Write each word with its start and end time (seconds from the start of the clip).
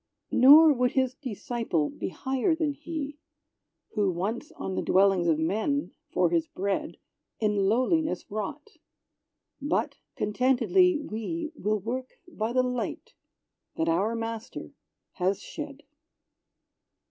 Nor 0.31 0.73
would 0.73 0.93
his 0.93 1.13
disciple 1.13 1.91
be 1.91 2.07
higher 2.09 2.55
than 2.55 2.73
He, 2.73 3.19
Who 3.89 4.09
once 4.11 4.51
on 4.53 4.73
the 4.73 4.81
dwellings 4.81 5.27
of 5.27 5.37
men, 5.37 5.91
for 6.11 6.31
his 6.31 6.47
bread, 6.47 6.97
In 7.39 7.69
lowliness 7.69 8.25
wrought! 8.31 8.67
but 9.61 9.97
contentedly, 10.15 10.97
we 10.97 11.51
Will 11.53 11.79
work 11.79 12.15
by 12.27 12.51
the 12.51 12.63
light 12.63 13.13
that 13.75 13.87
our 13.87 14.15
Master 14.15 14.71
has 15.19 15.39
shed. 15.39 15.83